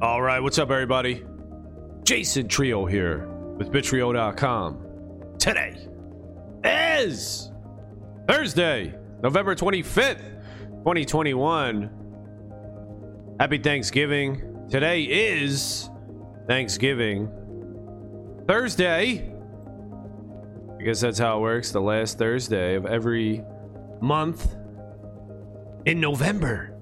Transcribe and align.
All 0.00 0.22
right, 0.22 0.38
what's 0.38 0.60
up, 0.60 0.70
everybody? 0.70 1.24
Jason 2.04 2.46
Trio 2.46 2.86
here 2.86 3.26
with 3.56 3.72
Bitrio.com. 3.72 5.34
Today 5.40 5.74
is 6.62 7.50
Thursday, 8.28 8.94
November 9.24 9.56
25th, 9.56 10.22
2021. 10.84 11.90
Happy 13.40 13.58
Thanksgiving. 13.58 14.68
Today 14.70 15.02
is 15.02 15.90
Thanksgiving. 16.46 17.28
Thursday. 18.46 19.34
I 20.78 20.82
guess 20.84 21.00
that's 21.00 21.18
how 21.18 21.38
it 21.38 21.40
works. 21.40 21.72
The 21.72 21.80
last 21.80 22.18
Thursday 22.18 22.76
of 22.76 22.86
every 22.86 23.42
month 24.00 24.54
in 25.86 25.98
November 25.98 26.78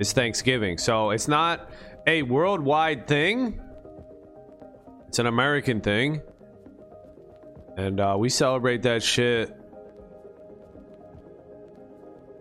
is 0.00 0.12
Thanksgiving. 0.12 0.78
So 0.78 1.10
it's 1.10 1.28
not 1.28 1.70
a 2.06 2.22
worldwide 2.22 3.06
thing, 3.06 3.60
it's 5.08 5.18
an 5.18 5.26
American 5.26 5.80
thing. 5.80 6.22
And 7.76 8.00
uh, 8.00 8.16
we 8.18 8.28
celebrate 8.28 8.82
that 8.82 9.02
shit. 9.02 9.54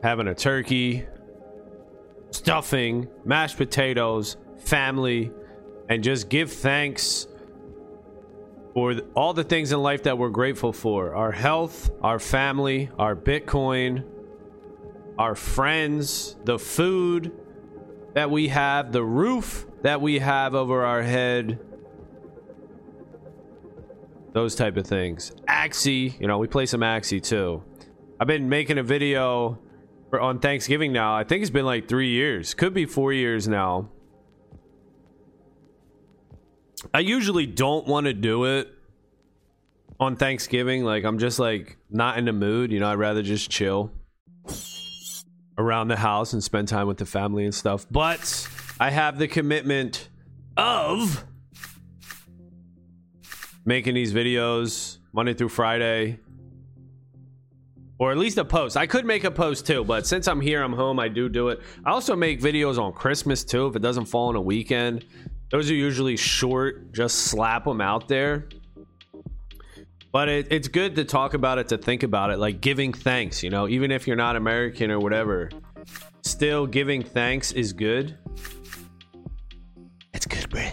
Having 0.04 0.28
a 0.28 0.36
turkey, 0.36 1.06
stuffing, 2.32 3.08
mashed 3.26 3.58
potatoes, 3.58 4.38
family, 4.58 5.32
and 5.90 6.04
just 6.04 6.30
give 6.30 6.52
thanks 6.52 7.28
for 8.74 8.94
all 9.16 9.34
the 9.34 9.44
things 9.44 9.72
in 9.72 9.82
life 9.82 10.04
that 10.04 10.18
we're 10.18 10.30
grateful 10.30 10.74
for. 10.74 11.16
Our 11.16 11.32
health, 11.32 11.90
our 12.02 12.20
family, 12.20 12.90
our 13.00 13.16
Bitcoin, 13.16 14.06
our 15.18 15.34
friends, 15.34 16.36
the 16.44 16.60
food 16.60 17.32
that 18.16 18.32
we 18.32 18.48
have, 18.48 18.94
the 18.94 19.04
roof 19.04 19.68
that 19.84 20.02
we 20.02 20.20
have 20.20 20.56
over 20.56 20.84
our 20.84 21.04
head. 21.04 21.60
Those 24.32 24.56
type 24.56 24.78
of 24.78 24.88
things. 24.88 25.34
Axie, 25.48 26.20
you 26.20 26.28
know, 26.28 26.38
we 26.38 26.48
play 26.48 26.66
some 26.66 26.80
Axie 26.80 27.22
too. 27.22 27.62
I've 28.20 28.28
been 28.28 28.48
making 28.48 28.78
a 28.78 28.84
video 28.84 29.60
for, 30.10 30.22
on 30.22 30.40
Thanksgiving 30.40 30.94
now. 30.94 31.16
I 31.16 31.26
think 31.26 31.42
it's 31.42 31.52
been 31.52 31.66
like 31.66 31.90
three 31.90 32.10
years. 32.10 32.54
Could 32.54 32.74
be 32.74 32.86
four 32.86 33.12
years 33.12 33.50
now. 33.50 33.90
I 36.94 37.00
usually 37.00 37.46
don't 37.46 37.86
want 37.86 38.06
to 38.06 38.14
do 38.14 38.46
it 38.46 38.70
on 40.00 40.16
Thanksgiving. 40.16 40.86
Like, 40.86 41.04
I'm 41.04 41.20
just 41.20 41.38
like 41.38 41.78
not 41.90 42.18
in 42.18 42.24
the 42.24 42.34
mood. 42.34 42.72
You 42.72 42.80
know, 42.80 42.88
I'd 42.88 42.98
rather 42.98 43.22
just 43.22 43.50
chill 43.50 43.92
around 45.58 45.88
the 45.88 45.96
house 45.96 46.34
and 46.34 46.44
spend 46.44 46.68
time 46.68 46.88
with 46.88 46.98
the 46.98 47.06
family 47.06 47.46
and 47.46 47.54
stuff. 47.54 47.86
But 47.90 48.48
I 48.80 48.90
have 48.90 49.18
the 49.18 49.28
commitment 49.28 50.10
of 50.58 51.24
making 53.66 53.96
these 53.96 54.14
videos 54.14 54.98
Monday 55.14 55.34
through 55.34 55.50
Friday. 55.50 56.20
Or 57.98 58.12
at 58.12 58.18
least 58.18 58.38
a 58.38 58.44
post. 58.44 58.76
I 58.76 58.88
could 58.88 59.06
make 59.06 59.24
a 59.24 59.32
post 59.32 59.66
too, 59.66 59.86
but 59.86 60.06
since 60.06 60.28
I'm 60.28 60.42
here, 60.42 60.62
I'm 60.62 60.74
home, 60.74 61.00
I 61.00 61.08
do 61.08 61.30
do 61.30 61.48
it. 61.48 61.62
I 61.86 61.92
also 61.92 62.14
make 62.14 62.42
videos 62.42 62.78
on 62.78 62.92
Christmas 62.92 63.46
too 63.46 63.68
if 63.68 63.76
it 63.78 63.82
doesn't 63.82 64.06
fall 64.06 64.28
on 64.28 64.36
a 64.36 64.42
weekend. 64.42 65.06
Those 65.50 65.72
are 65.72 65.76
usually 65.76 66.18
short, 66.18 66.92
just 66.92 67.16
slap 67.16 67.64
them 67.64 67.80
out 67.80 68.10
there. 68.10 68.50
But 70.16 70.30
it, 70.30 70.48
it's 70.50 70.70
good 70.70 70.96
to 70.96 71.04
talk 71.04 71.34
about 71.34 71.58
it, 71.58 71.68
to 71.68 71.78
think 71.78 72.02
about 72.02 72.32
it, 72.32 72.40
like 72.40 72.62
giving 72.62 72.94
thanks, 72.94 73.44
you 73.44 73.50
know, 73.50 73.68
even 73.68 73.92
if 73.92 74.08
you're 74.08 74.16
not 74.16 74.38
American 74.38 74.90
or 74.90 74.98
whatever. 74.98 75.50
Still, 76.24 76.66
giving 76.66 77.04
thanks 77.04 77.52
is 77.52 77.74
good. 77.74 78.18
It's 80.14 80.26
good, 80.26 80.50
bruh. 80.50 80.72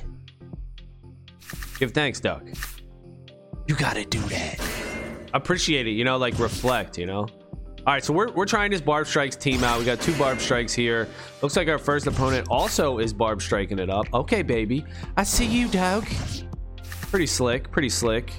Give 1.81 1.91
thanks, 1.91 2.21
Duck. 2.21 2.45
You 3.67 3.75
gotta 3.75 4.05
do 4.05 4.21
that. 4.21 4.61
Appreciate 5.35 5.89
it, 5.89 5.95
you 5.95 6.05
know, 6.05 6.19
like 6.19 6.39
reflect, 6.39 6.97
you 6.97 7.07
know. 7.07 7.23
All 7.23 7.95
right, 7.95 8.05
so 8.05 8.13
we're, 8.13 8.31
we're 8.31 8.47
trying 8.47 8.71
this 8.71 8.81
Barb 8.81 9.09
Strikes 9.09 9.35
team 9.35 9.65
out. 9.65 9.81
We 9.81 9.85
got 9.85 10.01
two 10.01 10.17
Barb 10.19 10.39
Strikes 10.39 10.73
here. 10.73 11.09
Looks 11.43 11.57
like 11.57 11.67
our 11.67 11.79
first 11.79 12.07
opponent 12.07 12.47
also 12.49 13.01
is 13.01 13.13
Barb 13.13 13.43
striking 13.43 13.81
it 13.81 13.91
up. 13.91 14.07
Okay, 14.15 14.43
baby. 14.43 14.85
I 15.17 15.25
see 15.25 15.47
you, 15.47 15.67
dog. 15.67 16.07
Pretty 17.11 17.27
slick, 17.27 17.73
pretty 17.73 17.89
slick. 17.89 18.33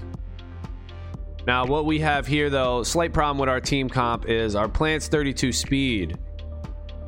Now, 1.46 1.66
what 1.66 1.86
we 1.86 2.00
have 2.00 2.26
here, 2.26 2.50
though, 2.50 2.84
slight 2.84 3.12
problem 3.12 3.38
with 3.38 3.50
our 3.50 3.59
team 3.59 3.90
comp 3.90 4.30
is 4.30 4.56
our 4.56 4.70
plant's 4.70 5.08
32 5.08 5.52
speed. 5.52 6.18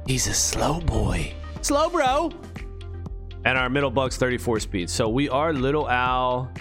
He's 0.05 0.27
a 0.27 0.33
slow 0.33 0.81
boy. 0.81 1.33
Slow, 1.61 1.89
bro. 1.89 2.31
And 3.45 3.57
our 3.57 3.69
middle 3.69 3.89
bug's 3.91 4.17
34 4.17 4.59
speed. 4.59 4.89
So 4.89 5.07
we 5.07 5.29
are 5.29 5.53
Little 5.53 5.89
Al. 5.89 6.51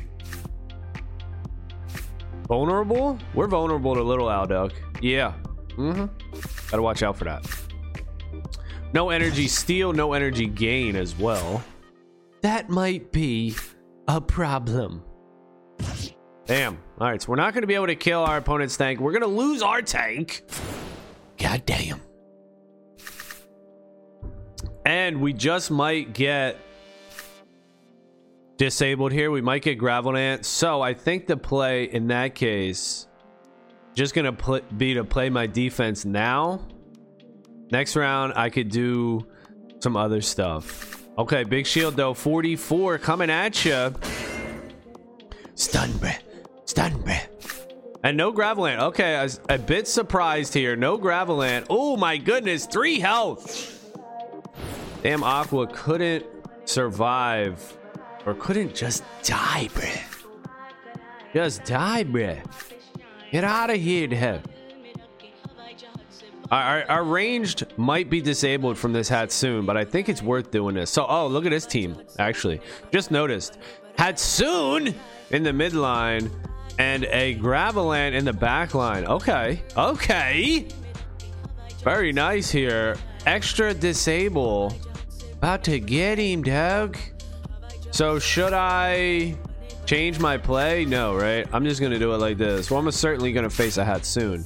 Vulnerable? 2.46 3.18
We're 3.34 3.48
vulnerable 3.48 3.94
to 3.94 4.02
Little 4.02 4.30
Al, 4.30 4.46
Duck. 4.46 4.72
Yeah. 5.00 5.34
Mm-hmm. 5.70 6.06
Gotta 6.70 6.82
watch 6.82 7.02
out 7.02 7.16
for 7.16 7.24
that. 7.24 7.44
No 8.92 9.10
energy 9.10 9.48
steal, 9.48 9.92
no 9.92 10.12
energy 10.12 10.46
gain 10.46 10.94
as 10.94 11.16
well. 11.18 11.64
That 12.42 12.68
might 12.68 13.10
be 13.10 13.56
a 14.06 14.20
problem. 14.20 15.02
Damn. 16.46 16.78
All 17.00 17.08
right, 17.08 17.20
so 17.20 17.28
we're 17.30 17.36
not 17.36 17.54
going 17.54 17.62
to 17.62 17.66
be 17.66 17.74
able 17.74 17.86
to 17.86 17.96
kill 17.96 18.20
our 18.20 18.36
opponent's 18.36 18.76
tank. 18.76 19.00
We're 19.00 19.12
going 19.12 19.22
to 19.22 19.28
lose 19.28 19.62
our 19.62 19.80
tank. 19.82 20.44
God 21.38 21.64
damn. 21.64 22.00
And 24.84 25.20
we 25.20 25.32
just 25.32 25.70
might 25.70 26.12
get 26.12 26.58
disabled 28.58 29.12
here. 29.12 29.30
We 29.30 29.40
might 29.40 29.62
get 29.62 29.76
Gravel 29.76 30.16
Ant. 30.16 30.44
So 30.44 30.82
I 30.82 30.92
think 30.94 31.26
the 31.26 31.36
play 31.36 31.84
in 31.84 32.08
that 32.08 32.34
case, 32.34 33.06
just 33.94 34.14
going 34.14 34.26
to 34.26 34.32
pl- 34.32 34.60
be 34.76 34.94
to 34.94 35.04
play 35.04 35.30
my 35.30 35.46
defense 35.46 36.04
now. 36.04 36.66
Next 37.70 37.96
round, 37.96 38.34
I 38.36 38.50
could 38.50 38.70
do 38.70 39.26
some 39.80 39.96
other 39.96 40.20
stuff. 40.20 41.02
Okay, 41.16 41.44
big 41.44 41.66
shield 41.66 41.96
though. 41.96 42.12
44 42.12 42.98
coming 42.98 43.30
at 43.30 43.64
you. 43.64 43.94
Stun, 45.54 45.90
bruh. 45.90 46.23
Bruh. 46.74 47.28
And 48.02 48.16
no 48.16 48.32
Gravel 48.32 48.66
Ant. 48.66 48.82
Okay, 48.82 49.16
I 49.16 49.22
was 49.22 49.40
a 49.48 49.58
bit 49.58 49.88
surprised 49.88 50.52
here. 50.52 50.76
No 50.76 50.98
Gravel 50.98 51.42
Ant. 51.42 51.66
Oh 51.70 51.96
my 51.96 52.18
goodness, 52.18 52.66
three 52.66 53.00
health. 53.00 53.70
Damn, 55.02 55.22
Aqua 55.22 55.66
couldn't 55.66 56.26
survive. 56.66 57.76
Or 58.26 58.34
couldn't 58.34 58.74
just 58.74 59.04
die, 59.22 59.68
bruh. 59.72 60.26
Just 61.32 61.64
die, 61.64 62.04
bruh. 62.04 62.40
Get 63.30 63.44
out 63.44 63.70
of 63.70 63.76
here, 63.76 64.06
dude. 64.06 64.42
Our, 66.50 66.84
our, 66.88 67.04
ranged 67.04 67.64
might 67.78 68.08
be 68.08 68.20
disabled 68.20 68.78
from 68.78 68.92
this 68.92 69.10
Hatsune, 69.10 69.66
but 69.66 69.76
I 69.76 69.84
think 69.84 70.08
it's 70.08 70.22
worth 70.22 70.50
doing 70.50 70.74
this. 70.74 70.90
So, 70.90 71.06
oh, 71.08 71.26
look 71.26 71.46
at 71.46 71.50
this 71.50 71.66
team, 71.66 71.96
actually. 72.18 72.60
Just 72.92 73.10
noticed. 73.10 73.58
Hatsune 73.98 74.94
in 75.30 75.42
the 75.42 75.50
midline 75.50 76.30
and 76.78 77.04
a 77.04 77.34
Gravel 77.34 77.92
Ant 77.92 78.14
in 78.14 78.24
the 78.24 78.32
back 78.32 78.74
line. 78.74 79.06
Okay. 79.06 79.62
Okay. 79.76 80.68
Very 81.82 82.12
nice 82.12 82.50
here. 82.50 82.96
Extra 83.26 83.74
disable. 83.74 84.74
About 85.34 85.62
to 85.64 85.78
get 85.78 86.18
him, 86.18 86.42
dog. 86.42 86.96
So 87.90 88.18
should 88.18 88.52
I 88.52 89.36
change 89.86 90.18
my 90.18 90.36
play? 90.36 90.84
No, 90.84 91.14
right? 91.14 91.46
I'm 91.52 91.64
just 91.64 91.80
gonna 91.80 91.98
do 91.98 92.12
it 92.12 92.18
like 92.18 92.38
this. 92.38 92.70
Well, 92.70 92.80
I'm 92.80 92.90
certainly 92.90 93.32
gonna 93.32 93.50
face 93.50 93.76
a 93.76 93.84
Hatsune. 93.84 94.44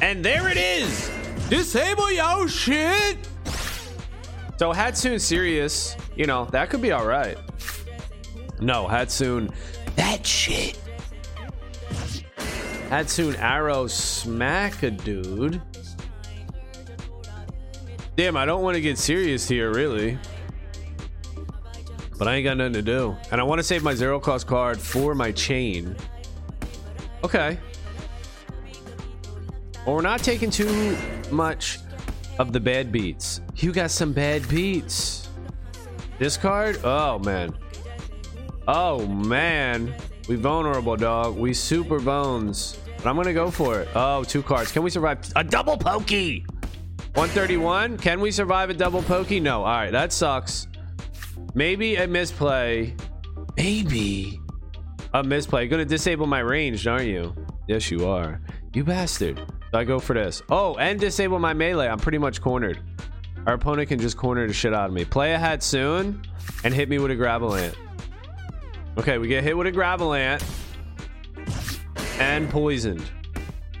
And 0.00 0.24
there 0.24 0.48
it 0.48 0.56
is! 0.56 1.10
Disable 1.48 2.10
yo 2.12 2.46
shit! 2.46 3.18
So 4.56 4.72
Hatsune 4.72 5.20
serious, 5.20 5.96
you 6.16 6.26
know, 6.26 6.46
that 6.46 6.70
could 6.70 6.82
be 6.82 6.92
alright. 6.92 7.38
No, 8.60 8.86
Hatsune, 8.86 9.52
that 9.96 10.26
shit. 10.26 10.78
Hatsune 12.88 13.38
arrow 13.38 13.86
smack 13.86 14.82
a 14.82 14.90
dude. 14.90 15.60
Damn, 18.16 18.36
I 18.36 18.46
don't 18.46 18.62
want 18.62 18.74
to 18.74 18.80
get 18.80 18.98
serious 18.98 19.46
here, 19.46 19.72
really. 19.72 20.18
But 22.18 22.26
I 22.26 22.34
ain't 22.34 22.44
got 22.44 22.56
nothing 22.56 22.72
to 22.72 22.82
do. 22.82 23.16
And 23.30 23.40
I 23.40 23.44
want 23.44 23.58
to 23.58 23.62
save 23.62 23.82
my 23.82 23.94
zero 23.94 24.18
cost 24.18 24.46
card 24.46 24.80
for 24.80 25.14
my 25.14 25.30
chain. 25.30 25.94
Okay. 27.22 27.58
Well, 29.86 29.94
we're 29.94 30.02
not 30.02 30.24
taking 30.24 30.50
too 30.50 30.96
much 31.30 31.78
of 32.38 32.52
the 32.52 32.60
bad 32.60 32.90
beats. 32.90 33.40
You 33.56 33.70
got 33.70 33.90
some 33.90 34.12
bad 34.12 34.48
beats. 34.48 35.28
This 36.18 36.36
card? 36.36 36.80
Oh, 36.82 37.18
man. 37.20 37.56
Oh, 38.66 39.06
man. 39.06 39.94
We 40.28 40.36
vulnerable, 40.36 40.96
dog. 40.96 41.36
We 41.36 41.54
super 41.54 41.98
bones. 41.98 42.78
But 42.98 43.06
I'm 43.06 43.22
to 43.22 43.32
go 43.32 43.50
for 43.50 43.80
it. 43.80 43.88
Oh, 43.94 44.24
two 44.24 44.42
cards. 44.42 44.70
Can 44.70 44.82
we 44.82 44.90
survive? 44.90 45.20
A 45.36 45.42
double 45.42 45.76
pokey! 45.76 46.44
131. 47.14 47.96
Can 47.96 48.20
we 48.20 48.30
survive 48.30 48.70
a 48.70 48.74
double 48.74 49.02
pokey? 49.02 49.40
No. 49.40 49.60
All 49.60 49.64
right, 49.64 49.90
that 49.90 50.12
sucks. 50.12 50.66
Maybe 51.54 51.96
a 51.96 52.06
misplay. 52.06 52.94
Maybe 53.56 54.38
a 55.14 55.24
misplay. 55.24 55.62
You're 55.62 55.70
Gonna 55.70 55.84
disable 55.84 56.26
my 56.26 56.40
range, 56.40 56.86
aren't 56.86 57.06
you? 57.06 57.34
Yes, 57.66 57.90
you 57.90 58.06
are. 58.06 58.40
You 58.74 58.84
bastard. 58.84 59.38
So 59.72 59.78
I 59.78 59.84
go 59.84 59.98
for 59.98 60.14
this. 60.14 60.42
Oh, 60.50 60.74
and 60.76 61.00
disable 61.00 61.38
my 61.38 61.54
melee. 61.54 61.88
I'm 61.88 61.98
pretty 61.98 62.18
much 62.18 62.40
cornered. 62.40 62.80
Our 63.46 63.54
opponent 63.54 63.88
can 63.88 63.98
just 63.98 64.16
corner 64.16 64.46
the 64.46 64.52
shit 64.52 64.74
out 64.74 64.86
of 64.86 64.92
me. 64.92 65.04
Play 65.04 65.32
ahead 65.32 65.62
soon 65.62 66.22
and 66.64 66.74
hit 66.74 66.88
me 66.88 66.98
with 66.98 67.10
a 67.10 67.16
Gravel 67.16 67.54
Ant. 67.54 67.74
Okay, 68.96 69.18
we 69.18 69.28
get 69.28 69.44
hit 69.44 69.56
with 69.56 69.66
a 69.66 69.72
Gravel 69.72 70.14
Ant 70.14 70.42
and 72.18 72.48
poisoned. 72.50 73.04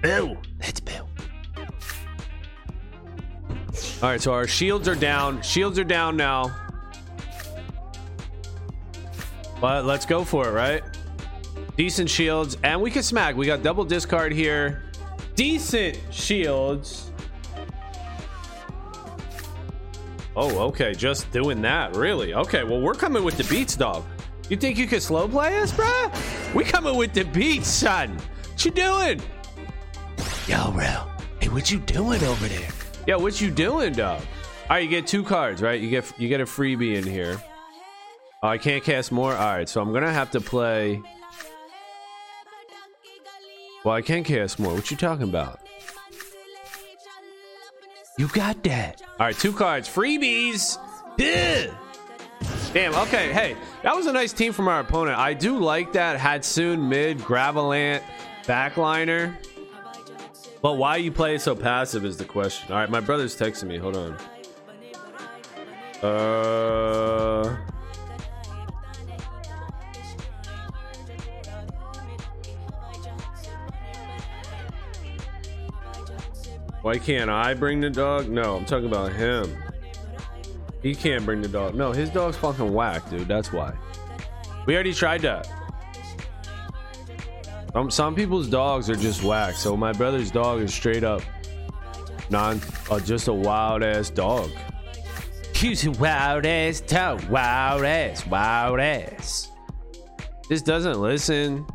Boo. 0.02 0.36
Let's 0.60 0.80
boo. 0.80 0.92
All 4.00 4.08
right, 4.08 4.20
so 4.20 4.32
our 4.32 4.46
shields 4.46 4.86
are 4.86 4.94
down. 4.94 5.42
Shields 5.42 5.78
are 5.78 5.84
down 5.84 6.16
now. 6.16 6.54
But 9.60 9.86
let's 9.86 10.06
go 10.06 10.22
for 10.24 10.46
it, 10.48 10.52
right? 10.52 10.84
Decent 11.76 12.08
shields. 12.08 12.56
And 12.62 12.80
we 12.80 12.92
can 12.92 13.02
smack. 13.02 13.34
We 13.36 13.46
got 13.46 13.64
double 13.64 13.84
discard 13.84 14.32
here. 14.32 14.84
Decent 15.34 15.98
shields. 16.12 17.10
Oh, 20.36 20.58
okay. 20.68 20.94
Just 20.94 21.30
doing 21.32 21.60
that. 21.62 21.96
Really? 21.96 22.34
Okay. 22.34 22.62
Well, 22.62 22.80
we're 22.80 22.94
coming 22.94 23.24
with 23.24 23.36
the 23.36 23.44
beats, 23.44 23.74
dog. 23.74 24.04
You 24.48 24.56
think 24.56 24.78
you 24.78 24.86
could 24.86 25.02
slow 25.02 25.28
play 25.28 25.58
us, 25.58 25.72
bruh? 25.72 26.54
We 26.54 26.64
coming 26.64 26.96
with 26.96 27.12
the 27.12 27.24
beats, 27.24 27.68
son. 27.68 28.16
What 28.50 28.64
you 28.64 28.70
doing? 28.70 29.20
Yo, 30.46 30.70
bro. 30.72 31.06
Hey, 31.40 31.48
what 31.48 31.70
you 31.70 31.78
doing 31.78 32.22
over 32.24 32.48
there? 32.48 32.70
Yo, 33.06 33.18
what 33.18 33.40
you 33.40 33.50
doing, 33.50 33.92
dog? 33.92 34.20
All 34.20 34.76
right, 34.76 34.82
you 34.82 34.88
get 34.88 35.06
two 35.06 35.22
cards, 35.22 35.60
right? 35.60 35.80
You 35.80 35.90
get 35.90 36.12
you 36.18 36.28
get 36.28 36.40
a 36.40 36.44
freebie 36.44 36.96
in 36.96 37.04
here. 37.04 37.40
Oh, 38.42 38.48
I 38.48 38.58
can't 38.58 38.82
cast 38.82 39.12
more. 39.12 39.34
All 39.34 39.54
right, 39.54 39.68
so 39.68 39.80
I'm 39.80 39.92
gonna 39.92 40.12
have 40.12 40.30
to 40.32 40.40
play. 40.40 41.00
Well, 43.84 43.94
I 43.94 44.02
can 44.02 44.24
cast 44.24 44.58
more. 44.58 44.74
What 44.74 44.90
you 44.90 44.96
talking 44.96 45.28
about? 45.28 45.60
You 48.18 48.28
got 48.28 48.62
that. 48.64 49.02
All 49.20 49.26
right, 49.26 49.36
two 49.36 49.52
cards, 49.52 49.88
freebies. 49.88 50.78
Ugh. 51.20 51.74
Damn. 52.72 52.94
Okay. 52.94 53.32
Hey, 53.32 53.56
that 53.82 53.94
was 53.94 54.06
a 54.06 54.12
nice 54.12 54.32
team 54.32 54.52
from 54.52 54.68
our 54.68 54.80
opponent. 54.80 55.18
I 55.18 55.34
do 55.34 55.58
like 55.58 55.92
that 55.92 56.18
Hatsune 56.18 56.88
mid 56.88 57.22
Gravel 57.24 57.72
Ant 57.72 58.02
backliner. 58.44 59.36
But 60.60 60.74
why 60.74 60.96
you 60.96 61.12
play 61.12 61.38
so 61.38 61.54
passive 61.54 62.04
is 62.04 62.16
the 62.16 62.24
question. 62.24 62.72
All 62.72 62.78
right, 62.78 62.90
my 62.90 63.00
brother's 63.00 63.36
texting 63.36 63.68
me. 63.68 63.78
Hold 63.78 63.96
on. 63.96 64.16
Uh. 66.02 67.56
Why 76.82 76.96
can't 76.96 77.28
I 77.28 77.54
bring 77.54 77.80
the 77.80 77.90
dog? 77.90 78.28
No, 78.28 78.56
I'm 78.56 78.64
talking 78.64 78.86
about 78.86 79.12
him. 79.12 79.54
He 80.82 80.94
can't 80.94 81.24
bring 81.24 81.42
the 81.42 81.48
dog. 81.48 81.74
No, 81.74 81.92
his 81.92 82.10
dog's 82.10 82.36
fucking 82.36 82.72
whack, 82.72 83.08
dude. 83.10 83.28
That's 83.28 83.52
why. 83.52 83.74
We 84.66 84.74
already 84.74 84.94
tried 84.94 85.22
that. 85.22 85.48
Um, 87.74 87.90
some 87.90 88.14
people's 88.14 88.48
dogs 88.48 88.88
are 88.88 88.96
just 88.96 89.22
whack. 89.22 89.54
So 89.54 89.76
my 89.76 89.92
brother's 89.92 90.30
dog 90.30 90.60
is 90.60 90.72
straight 90.72 91.04
up 91.04 91.22
non, 92.30 92.60
uh, 92.90 93.00
just 93.00 93.28
a 93.28 93.32
wild 93.32 93.82
ass 93.82 94.10
dog. 94.10 94.50
He's 95.54 95.84
a 95.86 95.90
wild 95.92 96.46
ass 96.46 96.80
dog. 96.80 97.24
Wild 97.24 97.84
ass. 97.84 98.26
Wild 98.26 98.80
ass. 98.80 99.48
This 100.48 100.62
doesn't 100.62 101.00
listen. 101.00 101.66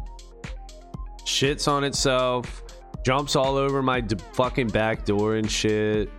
Shits 1.26 1.68
on 1.68 1.84
itself. 1.84 2.64
Jumps 3.04 3.36
all 3.36 3.58
over 3.58 3.84
my 3.84 4.00
d- 4.00 4.16
fucking 4.34 4.68
back 4.68 5.06
door 5.06 5.36
and 5.36 5.50
shit. 5.52 6.10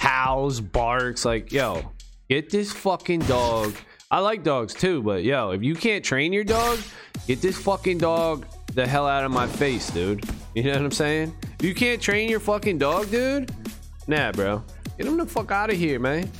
Howls, 0.00 0.60
barks. 0.60 1.24
Like, 1.24 1.52
yo, 1.52 1.92
get 2.28 2.50
this 2.50 2.72
fucking 2.72 3.20
dog. 3.20 3.74
I 4.10 4.20
like 4.20 4.42
dogs 4.42 4.74
too, 4.74 5.02
but 5.02 5.24
yo, 5.24 5.50
if 5.50 5.62
you 5.62 5.74
can't 5.74 6.04
train 6.04 6.32
your 6.32 6.44
dog, 6.44 6.78
get 7.26 7.40
this 7.40 7.56
fucking 7.58 7.98
dog 7.98 8.46
the 8.74 8.86
hell 8.86 9.06
out 9.06 9.24
of 9.24 9.30
my 9.30 9.46
face, 9.46 9.90
dude. 9.90 10.24
You 10.54 10.64
know 10.64 10.72
what 10.72 10.82
I'm 10.82 10.90
saying? 10.90 11.34
If 11.58 11.64
you 11.64 11.74
can't 11.74 12.00
train 12.00 12.28
your 12.28 12.40
fucking 12.40 12.78
dog, 12.78 13.10
dude, 13.10 13.50
nah, 14.06 14.32
bro. 14.32 14.62
Get 14.98 15.06
him 15.06 15.16
the 15.16 15.26
fuck 15.26 15.50
out 15.50 15.70
of 15.70 15.76
here, 15.76 15.98
man. 15.98 16.30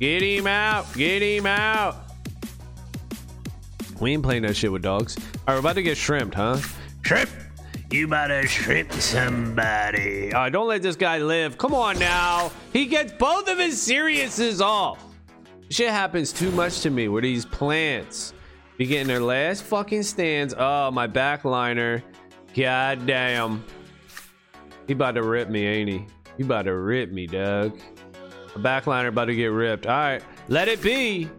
Get 0.00 0.22
him 0.22 0.46
out. 0.46 0.92
Get 0.94 1.22
him 1.22 1.46
out. 1.46 1.96
We 4.00 4.12
ain't 4.12 4.22
playing 4.22 4.42
that 4.42 4.56
shit 4.56 4.72
with 4.72 4.82
dogs. 4.82 5.16
All 5.16 5.22
right, 5.22 5.54
we're 5.54 5.60
about 5.60 5.76
to 5.76 5.82
get 5.82 5.96
shrimped, 5.96 6.34
huh? 6.34 6.58
Shrimp. 7.02 7.30
You 7.90 8.08
better 8.08 8.46
shrimp 8.46 8.92
somebody. 8.92 10.32
All 10.32 10.42
right, 10.42 10.52
don't 10.52 10.66
let 10.66 10.82
this 10.82 10.96
guy 10.96 11.18
live. 11.18 11.58
Come 11.58 11.74
on 11.74 11.98
now. 11.98 12.50
He 12.72 12.86
gets 12.86 13.12
both 13.12 13.48
of 13.48 13.58
his 13.58 13.80
Siriuses 13.80 14.60
off. 14.60 15.02
Shit 15.70 15.90
happens 15.90 16.32
too 16.32 16.50
much 16.50 16.80
to 16.80 16.90
me 16.90 17.08
with 17.08 17.24
these 17.24 17.44
plants. 17.44 18.32
Be 18.78 18.86
getting 18.86 19.06
their 19.06 19.20
last 19.20 19.62
fucking 19.64 20.02
stands. 20.02 20.54
Oh, 20.56 20.90
my 20.90 21.06
backliner. 21.06 22.02
God 22.56 23.06
damn. 23.06 23.64
He 24.86 24.92
about 24.92 25.12
to 25.12 25.22
rip 25.22 25.48
me, 25.48 25.66
ain't 25.66 25.88
he? 25.88 26.06
He 26.36 26.42
about 26.42 26.62
to 26.62 26.74
rip 26.74 27.12
me, 27.12 27.26
Doug. 27.26 27.78
My 28.56 28.80
backliner 28.80 29.08
about 29.08 29.26
to 29.26 29.34
get 29.34 29.46
ripped. 29.46 29.86
All 29.86 29.96
right, 29.96 30.22
let 30.48 30.68
it 30.68 30.82
be. 30.82 31.30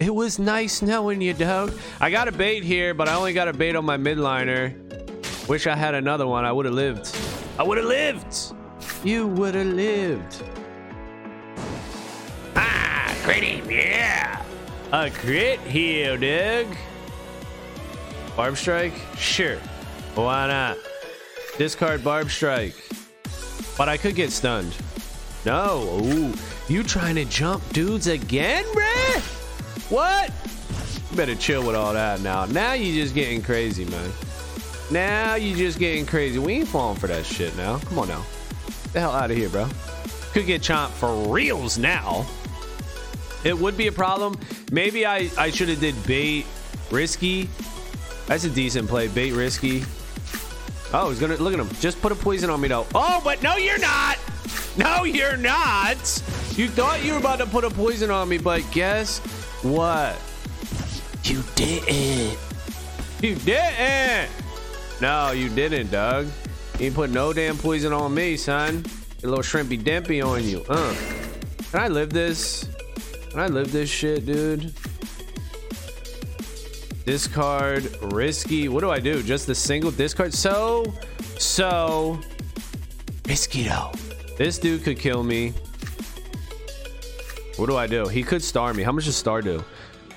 It 0.00 0.12
was 0.12 0.40
nice 0.40 0.82
knowing 0.82 1.20
you, 1.20 1.32
Doug. 1.32 1.72
I 2.00 2.10
got 2.10 2.26
a 2.26 2.32
bait 2.32 2.64
here, 2.64 2.92
but 2.92 3.08
I 3.08 3.14
only 3.14 3.32
got 3.32 3.46
a 3.46 3.52
bait 3.52 3.76
on 3.76 3.84
my 3.84 3.96
midliner. 3.96 4.91
Wish 5.48 5.66
I 5.66 5.74
had 5.74 5.94
another 5.94 6.26
one. 6.26 6.44
I 6.44 6.52
would 6.52 6.66
have 6.66 6.74
lived. 6.74 7.14
I 7.58 7.62
would 7.62 7.78
have 7.78 7.86
lived. 7.86 8.36
You 9.04 9.26
would 9.26 9.54
have 9.54 9.66
lived. 9.66 10.42
Ah, 12.56 13.14
crit 13.22 13.64
yeah. 13.70 14.44
A 14.92 15.10
crit 15.10 15.58
heal, 15.60 16.16
dig. 16.16 16.66
Barb 18.36 18.56
strike? 18.56 18.94
Sure. 19.16 19.56
Why 20.14 20.46
not? 20.46 20.78
Discard 21.58 22.04
barb 22.04 22.30
strike. 22.30 22.74
But 23.76 23.88
I 23.88 23.96
could 23.96 24.14
get 24.14 24.30
stunned. 24.30 24.74
No. 25.44 26.00
Ooh. 26.04 26.32
You 26.68 26.82
trying 26.82 27.16
to 27.16 27.24
jump 27.24 27.68
dudes 27.72 28.06
again, 28.06 28.64
bruh? 28.66 29.90
What? 29.90 30.30
You 31.10 31.16
better 31.16 31.34
chill 31.34 31.66
with 31.66 31.74
all 31.74 31.92
that 31.92 32.20
now. 32.20 32.46
Now 32.46 32.74
you 32.74 32.94
just 33.02 33.14
getting 33.14 33.42
crazy, 33.42 33.84
man. 33.86 34.10
Now 34.92 35.36
you 35.36 35.56
just 35.56 35.78
getting 35.78 36.04
crazy. 36.04 36.38
We 36.38 36.52
ain't 36.52 36.68
falling 36.68 36.98
for 36.98 37.06
that 37.06 37.24
shit 37.24 37.56
now. 37.56 37.78
Come 37.78 37.98
on 38.00 38.08
now. 38.08 38.22
Get 38.66 38.92
the 38.92 39.00
hell 39.00 39.12
out 39.12 39.30
of 39.30 39.36
here, 39.38 39.48
bro. 39.48 39.66
Could 40.34 40.44
get 40.44 40.60
chomped 40.60 40.90
for 40.90 41.32
reals 41.32 41.78
now. 41.78 42.26
It 43.42 43.58
would 43.58 43.78
be 43.78 43.86
a 43.86 43.92
problem. 43.92 44.38
Maybe 44.70 45.06
I, 45.06 45.30
I 45.38 45.48
should 45.50 45.70
have 45.70 45.80
did 45.80 45.94
bait 46.06 46.44
risky. 46.90 47.48
That's 48.26 48.44
a 48.44 48.50
decent 48.50 48.86
play. 48.86 49.08
Bait 49.08 49.32
risky. 49.32 49.82
Oh, 50.92 51.08
he's 51.08 51.18
gonna 51.18 51.36
look 51.36 51.54
at 51.54 51.60
him. 51.60 51.70
Just 51.80 52.02
put 52.02 52.12
a 52.12 52.14
poison 52.14 52.50
on 52.50 52.60
me 52.60 52.68
though. 52.68 52.86
Oh, 52.94 53.22
but 53.24 53.42
no, 53.42 53.56
you're 53.56 53.78
not. 53.78 54.18
No, 54.76 55.04
you're 55.04 55.38
not. 55.38 55.96
You 56.54 56.68
thought 56.68 57.02
you 57.02 57.14
were 57.14 57.18
about 57.18 57.38
to 57.38 57.46
put 57.46 57.64
a 57.64 57.70
poison 57.70 58.10
on 58.10 58.28
me, 58.28 58.36
but 58.36 58.62
guess 58.72 59.20
what? 59.62 60.20
You 61.24 61.42
didn't. 61.54 62.38
You 63.22 63.36
didn't. 63.36 64.30
No, 65.02 65.32
you 65.32 65.48
didn't, 65.48 65.90
Doug. 65.90 66.28
You 66.78 66.92
put 66.92 67.10
no 67.10 67.32
damn 67.32 67.58
poison 67.58 67.92
on 67.92 68.14
me, 68.14 68.36
son. 68.36 68.84
A 69.24 69.26
little 69.26 69.42
shrimpy 69.42 69.82
dimpy 69.82 70.24
on 70.24 70.44
you. 70.44 70.64
Uh. 70.68 70.94
Can 71.72 71.80
I 71.80 71.88
live 71.88 72.10
this? 72.10 72.68
Can 73.30 73.40
I 73.40 73.48
live 73.48 73.72
this 73.72 73.90
shit, 73.90 74.26
dude? 74.26 74.72
Discard, 77.04 78.12
risky. 78.12 78.68
What 78.68 78.82
do 78.82 78.90
I 78.90 79.00
do? 79.00 79.24
Just 79.24 79.48
the 79.48 79.56
single 79.56 79.90
discard? 79.90 80.32
So, 80.32 80.84
so 81.36 82.20
risky 83.26 83.64
though. 83.64 83.90
This 84.38 84.56
dude 84.56 84.84
could 84.84 85.00
kill 85.00 85.24
me. 85.24 85.52
What 87.56 87.66
do 87.66 87.76
I 87.76 87.88
do? 87.88 88.06
He 88.06 88.22
could 88.22 88.40
star 88.40 88.72
me. 88.72 88.84
How 88.84 88.92
much 88.92 89.06
does 89.06 89.16
star 89.16 89.42
do? 89.42 89.64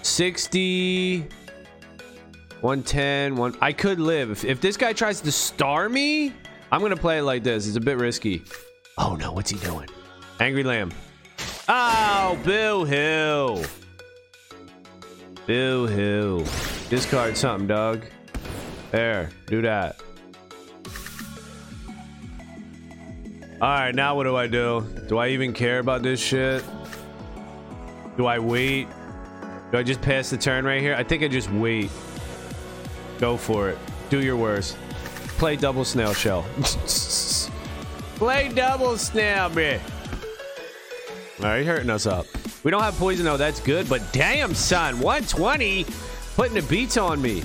60, 0.04 1.25
110, 2.65 3.36
one. 3.36 3.55
I 3.62 3.72
could 3.72 4.00
live. 4.00 4.31
If, 4.31 4.43
if 4.43 4.60
this 4.60 4.75
guy 4.75 4.91
tries 4.91 5.22
to 5.22 5.31
star 5.31 5.88
me, 5.88 6.34
I'm 6.72 6.79
going 6.79 6.89
to 6.89 7.00
play 7.00 7.19
it 7.19 7.22
like 7.22 7.43
this. 7.43 7.67
It's 7.67 7.77
a 7.77 7.79
bit 7.79 8.00
risky. 8.00 8.41
Oh 8.98 9.15
no, 9.15 9.31
what's 9.34 9.51
he 9.51 9.60
doing? 9.60 9.88
Angry 10.39 10.63
Lamb. 10.63 10.91
Oh, 11.69 12.39
Bill 12.43 12.84
Hill. 12.84 13.63
Bill 15.45 15.86
Hill. 15.86 16.43
Discard 16.89 17.38
something, 17.38 17.67
dog. 17.67 18.03
There, 18.89 19.29
do 19.45 19.62
that. 19.62 20.01
All 23.62 23.69
right, 23.69 23.93
now 23.93 24.15
what 24.15 24.24
do 24.24 24.36
I 24.36 24.48
do? 24.48 24.84
Do 25.07 25.19
I 25.19 25.27
even 25.27 25.53
care 25.53 25.77
about 25.77 26.01
this 26.01 26.19
shit? 26.19 26.63
Do 28.17 28.25
I 28.25 28.39
wait? 28.39 28.88
Do 29.72 29.77
I 29.77 29.84
just 29.84 30.01
pass 30.01 30.31
the 30.31 30.38
turn 30.38 30.65
right 30.65 30.81
here? 30.81 30.95
I 30.95 31.03
think 31.03 31.22
I 31.22 31.27
just 31.27 31.51
wait. 31.51 31.91
Go 33.19 33.38
for 33.38 33.69
it. 33.69 33.77
Do 34.10 34.22
your 34.22 34.38
worst. 34.38 34.77
Play 35.38 35.55
double 35.55 35.86
snail 35.86 36.13
shell. 36.13 36.45
Play 38.15 38.50
double 38.50 38.98
snail, 38.98 39.50
bruh. 39.50 39.79
All 41.39 41.45
right, 41.45 41.60
you 41.60 41.65
hurting 41.65 41.89
us 41.89 42.05
up. 42.05 42.25
We 42.63 42.72
don't 42.72 42.81
have 42.81 42.95
poison 42.95 43.25
though. 43.25 43.38
That's 43.38 43.60
good. 43.60 43.89
But 43.89 44.01
damn, 44.13 44.53
son, 44.53 45.00
120, 45.00 45.86
putting 46.36 46.53
the 46.55 46.62
beats 46.63 46.98
on 46.98 47.22
me. 47.22 47.43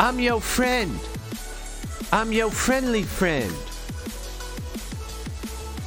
I'm 0.00 0.18
your 0.18 0.40
friend. 0.40 0.98
I'm 2.12 2.32
your 2.32 2.50
friendly 2.50 3.02
friend. 3.02 3.52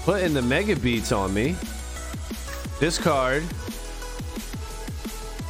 Putting 0.03 0.33
the 0.33 0.41
mega 0.41 0.75
beats 0.75 1.11
on 1.11 1.33
me. 1.33 1.55
Discard. 2.79 3.43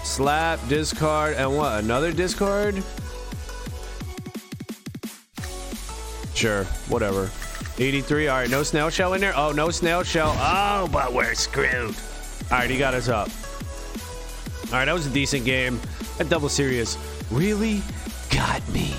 Slap, 0.03 0.59
discard, 0.67 1.35
and 1.35 1.55
what? 1.55 1.83
Another 1.83 2.11
discard? 2.11 2.83
Sure, 6.39 6.63
whatever. 6.87 7.29
83. 7.79 8.29
All 8.29 8.37
right, 8.37 8.49
no 8.49 8.63
snail 8.63 8.89
shell 8.89 9.13
in 9.13 9.19
there. 9.19 9.33
Oh, 9.35 9.51
no 9.51 9.71
snail 9.71 10.03
shell. 10.03 10.33
Oh, 10.37 10.87
but 10.89 11.11
we're 11.11 11.35
screwed. 11.35 11.93
All 12.49 12.59
right, 12.59 12.69
he 12.69 12.77
got 12.77 12.93
us 12.93 13.09
up. 13.09 13.27
All 14.67 14.79
right, 14.79 14.85
that 14.85 14.93
was 14.93 15.05
a 15.05 15.09
decent 15.09 15.43
game. 15.43 15.81
That 16.17 16.29
double 16.29 16.47
serious 16.47 16.97
really 17.29 17.81
got 18.29 18.65
me. 18.69 18.93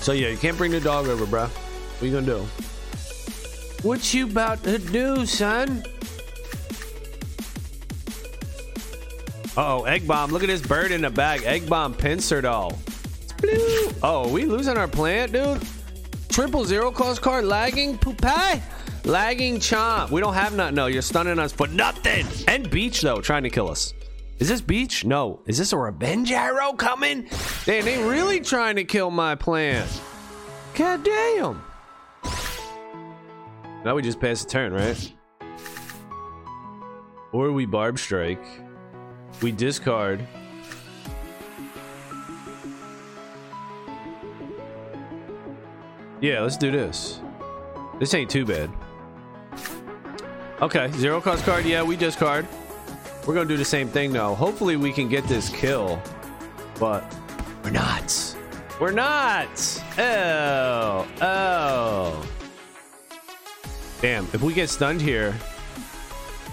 So 0.00 0.12
yeah, 0.12 0.28
you 0.28 0.38
can't 0.38 0.56
bring 0.56 0.70
the 0.70 0.80
dog 0.80 1.06
over, 1.06 1.26
bro. 1.26 1.48
What 1.48 2.02
you 2.02 2.12
gonna 2.12 2.24
do? 2.24 2.46
What 3.86 4.14
you 4.14 4.24
about 4.24 4.64
to 4.64 4.78
do, 4.78 5.26
son? 5.26 5.84
Oh, 9.56 9.84
egg 9.84 10.06
bomb. 10.06 10.30
Look 10.30 10.42
at 10.42 10.48
this 10.48 10.62
bird 10.62 10.92
in 10.92 11.02
the 11.02 11.10
bag. 11.10 11.42
Egg 11.44 11.68
bomb 11.68 11.94
pincer 11.94 12.40
doll. 12.40 12.78
Oh, 14.02 14.30
we 14.32 14.44
losing 14.44 14.76
our 14.76 14.88
plant, 14.88 15.32
dude? 15.32 15.60
Triple 16.28 16.64
zero 16.64 16.90
cost 16.90 17.22
card 17.22 17.44
lagging 17.44 17.98
poopie? 17.98 18.62
Lagging 19.04 19.56
chomp. 19.56 20.10
We 20.10 20.20
don't 20.20 20.34
have 20.34 20.54
nothing. 20.54 20.74
No, 20.74 20.86
you're 20.86 21.02
stunning 21.02 21.38
us 21.38 21.52
for 21.52 21.66
nothing. 21.68 22.26
And 22.48 22.70
beach 22.70 23.00
though, 23.00 23.20
trying 23.20 23.42
to 23.44 23.50
kill 23.50 23.70
us. 23.70 23.94
Is 24.38 24.48
this 24.48 24.60
beach? 24.60 25.04
No. 25.04 25.40
Is 25.46 25.58
this 25.58 25.72
a 25.72 25.76
revenge 25.76 26.32
arrow 26.32 26.72
coming? 26.72 27.26
Damn, 27.64 27.84
they 27.84 28.02
really 28.02 28.40
trying 28.40 28.76
to 28.76 28.84
kill 28.84 29.10
my 29.10 29.34
plant. 29.34 29.88
God 30.74 31.02
damn. 31.04 31.62
Now 33.84 33.94
we 33.94 34.02
just 34.02 34.20
pass 34.20 34.44
the 34.44 34.50
turn, 34.50 34.72
right? 34.72 35.12
Or 37.32 37.52
we 37.52 37.66
barb 37.66 37.98
strike. 37.98 38.42
We 39.42 39.52
discard. 39.52 40.26
Yeah, 46.20 46.40
let's 46.42 46.58
do 46.58 46.70
this. 46.70 47.20
This 47.98 48.12
ain't 48.12 48.30
too 48.30 48.44
bad. 48.44 48.70
Okay, 50.60 50.90
zero 50.92 51.20
cost 51.22 51.44
card. 51.44 51.64
Yeah, 51.64 51.82
we 51.82 51.96
discard. 51.96 52.46
We're 53.26 53.34
gonna 53.34 53.48
do 53.48 53.56
the 53.56 53.64
same 53.64 53.88
thing 53.88 54.12
though. 54.12 54.34
Hopefully 54.34 54.76
we 54.76 54.92
can 54.92 55.08
get 55.08 55.24
this 55.24 55.48
kill, 55.48 56.02
but 56.78 57.02
we're 57.64 57.70
not. 57.70 58.36
We're 58.78 58.92
not. 58.92 59.82
Oh, 59.98 61.06
oh. 61.22 62.26
Damn, 64.02 64.24
if 64.32 64.42
we 64.42 64.52
get 64.52 64.68
stunned 64.70 65.00
here, 65.00 65.34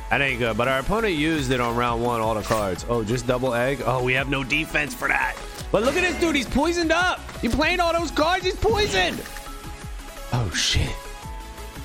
that 0.10 0.22
ain't 0.22 0.40
good. 0.40 0.58
But 0.58 0.68
our 0.68 0.80
opponent 0.80 1.16
used 1.16 1.52
it 1.52 1.60
on 1.60 1.76
round 1.76 2.04
one, 2.04 2.22
all 2.22 2.36
the 2.36 2.42
cards. 2.42 2.86
Oh, 2.90 3.04
just 3.04 3.28
double 3.28 3.54
egg. 3.54 3.82
Oh, 3.86 4.04
we 4.04 4.14
have 4.14 4.30
no 4.30 4.44
defense 4.44 4.94
for 4.94 5.08
that. 5.08 5.36
But 5.72 5.84
look 5.84 5.96
at 5.96 6.02
this 6.02 6.20
dude. 6.20 6.36
He's 6.36 6.48
poisoned 6.48 6.92
up. 6.92 7.20
You 7.44 7.50
playing 7.50 7.80
all 7.80 7.94
those 7.94 8.12
cards? 8.12 8.46
He's 8.46 8.56
poisoned. 8.56 9.22
Oh, 10.34 10.50
shit. 10.52 10.96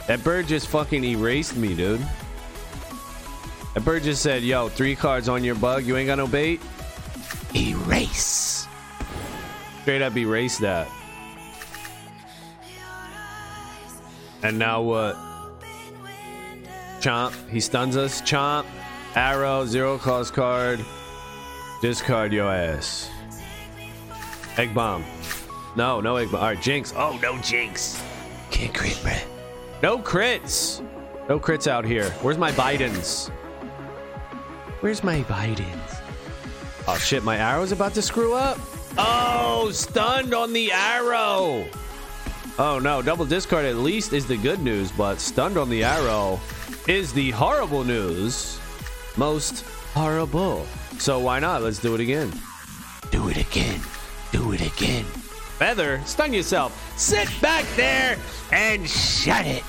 That 0.06 0.22
bird 0.22 0.46
just 0.46 0.68
fucking 0.68 1.02
erased 1.04 1.56
me, 1.56 1.74
dude. 1.74 2.06
That 3.74 3.84
bird 3.84 4.02
just 4.02 4.22
said, 4.22 4.42
yo, 4.42 4.68
three 4.68 4.94
cards 4.94 5.28
on 5.28 5.42
your 5.42 5.54
bug. 5.54 5.84
You 5.84 5.96
ain't 5.96 6.06
got 6.06 6.18
no 6.18 6.26
bait? 6.26 6.60
Erase. 7.54 8.66
Straight 9.82 10.02
up 10.02 10.16
erase 10.16 10.58
that. 10.58 10.88
And 14.42 14.58
now 14.58 14.82
what? 14.82 15.16
Chomp. 17.02 17.34
He 17.48 17.60
stuns 17.60 17.96
us. 17.96 18.22
Chomp. 18.22 18.64
Arrow. 19.16 19.66
Zero 19.66 19.98
cost 19.98 20.32
card. 20.32 20.80
Discard 21.82 22.32
your 22.32 22.50
ass. 22.50 23.10
Egg 24.56 24.72
bomb. 24.72 25.04
No, 25.76 26.00
no 26.00 26.16
egg 26.16 26.30
bomb. 26.30 26.40
All 26.40 26.48
right, 26.48 26.62
Jinx. 26.62 26.94
Oh, 26.96 27.18
no 27.20 27.36
Jinx. 27.38 28.00
Can't 28.50 28.72
crit, 28.72 28.92
bruh. 29.02 29.20
No 29.82 29.98
crits. 29.98 30.80
No 31.28 31.40
crits 31.40 31.66
out 31.66 31.84
here. 31.84 32.10
Where's 32.22 32.38
my 32.38 32.52
Bidens? 32.52 33.30
Where's 34.80 35.02
my 35.02 35.22
Bidens? 35.22 36.00
Oh 36.86 36.98
shit, 36.98 37.22
my 37.24 37.36
arrow's 37.36 37.72
about 37.72 37.94
to 37.94 38.02
screw 38.02 38.34
up. 38.34 38.58
Oh, 38.98 39.70
stunned 39.72 40.34
on 40.34 40.52
the 40.52 40.70
arrow. 40.70 41.64
Oh 42.58 42.78
no, 42.80 43.02
double 43.02 43.24
discard 43.24 43.64
at 43.64 43.76
least 43.76 44.12
is 44.12 44.26
the 44.26 44.36
good 44.36 44.60
news, 44.60 44.92
but 44.92 45.20
stunned 45.20 45.56
on 45.56 45.70
the 45.70 45.82
arrow 45.84 46.40
is 46.86 47.12
the 47.12 47.30
horrible 47.30 47.84
news. 47.84 48.58
Most 49.16 49.64
horrible. 49.92 50.66
So 50.98 51.18
why 51.18 51.38
not? 51.38 51.62
Let's 51.62 51.78
do 51.78 51.94
it 51.94 52.00
again. 52.00 52.32
Do 53.10 53.28
it 53.28 53.36
again. 53.36 53.80
Do 54.32 54.52
it 54.52 54.60
again. 54.60 55.04
Feather, 55.04 56.00
stun 56.04 56.32
yourself. 56.32 56.72
Sit 56.98 57.28
back 57.40 57.64
there 57.76 58.16
and 58.50 58.88
shut 58.88 59.46
it. 59.46 59.62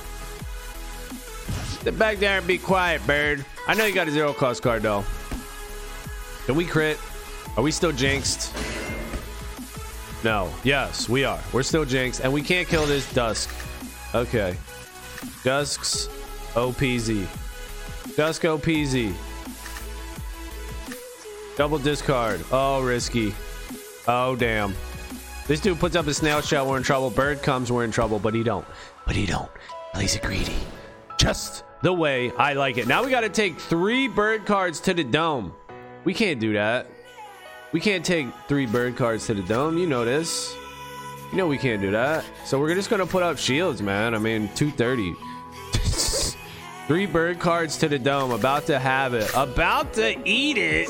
Sit 1.83 1.99
back 1.99 2.17
there 2.17 2.37
and 2.37 2.47
be 2.47 2.57
quiet, 2.57 3.05
bird. 3.05 3.45
I 3.67 3.75
know 3.75 3.85
you 3.85 3.93
got 3.93 4.07
a 4.07 4.11
zero 4.11 4.33
cost 4.33 4.63
card 4.63 4.81
though. 4.81 5.03
Can 6.45 6.55
we 6.55 6.65
crit? 6.65 6.97
Are 7.57 7.63
we 7.63 7.71
still 7.71 7.91
jinxed? 7.91 8.53
No. 10.23 10.49
Yes, 10.63 11.09
we 11.09 11.25
are. 11.25 11.39
We're 11.51 11.63
still 11.63 11.85
jinxed, 11.85 12.21
and 12.21 12.31
we 12.31 12.41
can't 12.41 12.67
kill 12.67 12.85
this 12.85 13.11
Dusk. 13.13 13.53
Okay. 14.15 14.55
Dusk's 15.43 16.07
OPZ. 16.53 17.27
Dusk 18.15 18.41
OPZ. 18.43 19.13
Double 21.55 21.77
discard. 21.77 22.43
Oh, 22.51 22.81
risky. 22.83 23.33
Oh, 24.07 24.35
damn. 24.35 24.75
This 25.47 25.59
dude 25.59 25.79
puts 25.79 25.95
up 25.95 26.07
a 26.07 26.13
snail 26.13 26.41
shell, 26.41 26.69
we're 26.69 26.77
in 26.77 26.83
trouble. 26.83 27.09
Bird 27.09 27.41
comes, 27.41 27.71
we're 27.71 27.83
in 27.83 27.91
trouble, 27.91 28.17
but 28.17 28.33
he 28.33 28.43
don't. 28.43 28.65
But 29.05 29.15
he 29.15 29.25
don't. 29.25 29.49
It 29.95 30.21
greedy. 30.23 30.55
Just 31.19 31.63
the 31.81 31.93
way 31.93 32.31
I 32.31 32.53
like 32.53 32.77
it. 32.77 32.87
Now 32.87 33.03
we 33.03 33.11
got 33.11 33.21
to 33.21 33.29
take 33.29 33.59
three 33.59 34.07
bird 34.07 34.45
cards 34.45 34.79
to 34.81 34.93
the 34.93 35.03
dome. 35.03 35.53
We 36.03 36.13
can't 36.13 36.39
do 36.39 36.53
that. 36.53 36.87
We 37.71 37.79
can't 37.79 38.03
take 38.03 38.27
three 38.47 38.65
bird 38.65 38.95
cards 38.95 39.27
to 39.27 39.33
the 39.33 39.43
dome. 39.43 39.77
You 39.77 39.87
know 39.87 40.05
this. 40.05 40.55
You 41.31 41.37
know 41.37 41.47
we 41.47 41.57
can't 41.57 41.81
do 41.81 41.91
that. 41.91 42.25
So 42.45 42.59
we're 42.59 42.73
just 42.73 42.89
to 42.89 43.05
put 43.05 43.23
up 43.23 43.37
shields, 43.37 43.81
man. 43.81 44.15
I 44.15 44.17
mean, 44.17 44.49
230. 44.55 45.13
Three 46.87 47.05
bird 47.05 47.39
cards 47.39 47.77
to 47.77 47.87
the 47.89 47.99
dome. 47.99 48.31
About 48.31 48.65
to 48.67 48.79
have 48.79 49.13
it. 49.13 49.29
About 49.35 49.93
to 49.93 50.17
eat 50.27 50.57
it. 50.57 50.89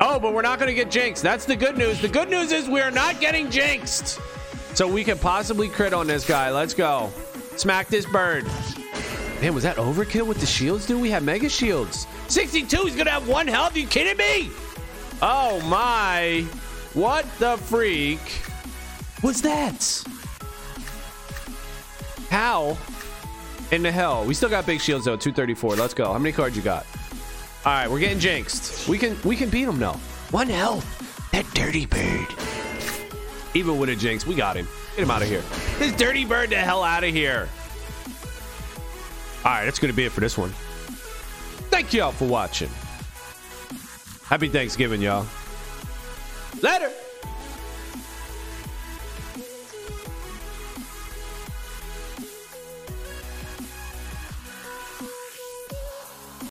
Oh, 0.00 0.18
but 0.18 0.34
we're 0.34 0.42
not 0.42 0.58
going 0.58 0.68
to 0.68 0.74
get 0.74 0.90
jinxed. 0.90 1.22
That's 1.22 1.44
the 1.44 1.56
good 1.56 1.78
news. 1.78 2.00
The 2.00 2.08
good 2.08 2.28
news 2.28 2.52
is 2.52 2.68
we 2.68 2.80
are 2.80 2.90
not 2.90 3.20
getting 3.20 3.50
jinxed. 3.50 4.20
So 4.74 4.88
we 4.88 5.04
can 5.04 5.18
possibly 5.18 5.68
crit 5.68 5.92
on 5.92 6.06
this 6.06 6.26
guy. 6.26 6.50
Let's 6.50 6.74
go. 6.74 7.12
Smack 7.56 7.86
this 7.88 8.06
bird. 8.06 8.44
Man, 9.40 9.54
was 9.54 9.62
that 9.62 9.76
overkill 9.76 10.26
with 10.26 10.40
the 10.40 10.46
shields, 10.46 10.86
dude? 10.86 11.00
We 11.00 11.10
have 11.10 11.22
mega 11.22 11.48
shields. 11.48 12.06
62, 12.28 12.76
he's 12.84 12.94
going 12.94 13.06
to 13.06 13.12
have 13.12 13.28
one 13.28 13.46
health. 13.46 13.76
You 13.76 13.86
kidding 13.86 14.16
me? 14.16 14.50
Oh, 15.22 15.60
my. 15.68 16.44
What 16.94 17.26
the 17.38 17.56
freak 17.56 18.20
was 19.22 19.42
that? 19.42 20.04
How 22.30 22.76
in 23.70 23.82
the 23.82 23.92
hell? 23.92 24.24
We 24.24 24.34
still 24.34 24.48
got 24.48 24.66
big 24.66 24.80
shields, 24.80 25.04
though. 25.04 25.16
234. 25.16 25.76
Let's 25.76 25.94
go. 25.94 26.12
How 26.12 26.18
many 26.18 26.32
cards 26.32 26.56
you 26.56 26.62
got? 26.62 26.86
All 27.66 27.72
right, 27.72 27.90
we're 27.90 27.98
getting 27.98 28.18
jinxed. 28.18 28.86
We 28.88 28.98
can 28.98 29.16
we 29.24 29.36
can 29.36 29.48
beat 29.48 29.66
him 29.66 29.78
though. 29.78 29.98
One 30.30 30.48
health. 30.48 30.84
That 31.32 31.46
dirty 31.54 31.86
bird. 31.86 32.26
Even 33.54 33.78
with 33.78 33.88
a 33.88 33.96
jinx, 33.96 34.26
we 34.26 34.34
got 34.34 34.54
him. 34.54 34.68
Get 34.96 35.04
him 35.04 35.10
out 35.10 35.22
of 35.22 35.28
here. 35.28 35.42
This 35.78 35.92
dirty 35.92 36.26
bird 36.26 36.50
the 36.50 36.56
hell 36.56 36.82
out 36.82 37.04
of 37.04 37.10
here. 37.10 37.48
All 39.46 39.52
right, 39.52 39.64
that's 39.64 39.78
to 39.78 39.92
be 39.92 40.04
it 40.04 40.12
for 40.12 40.20
this 40.20 40.36
one. 40.36 40.50
Thank 41.70 41.94
y'all 41.94 42.12
for 42.12 42.26
watching. 42.26 42.68
Happy 44.24 44.48
Thanksgiving, 44.48 45.00
y'all. 45.00 45.26
Later. 46.60 46.90